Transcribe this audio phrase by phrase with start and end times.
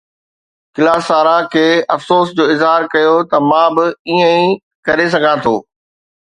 [0.77, 1.67] ڪلاسارا کي
[1.97, 4.49] افسوس جو اظهار ڪيو ته مان به ائين ئي
[4.87, 5.55] ڪري سگهان ٿو.